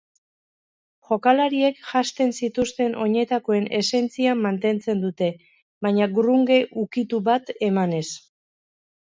Jokalariek 1.09 1.75
janztenzituzten 1.89 2.95
oinetakoen 3.03 3.67
esentzia 3.81 4.33
mantentzen 4.41 5.05
dute 5.05 5.29
baina 5.89 6.09
grunge 6.17 6.59
ukitu 6.87 7.23
batemanez. 7.31 8.05